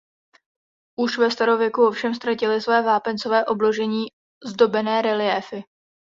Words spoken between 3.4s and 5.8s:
obložení zdobené reliéfy.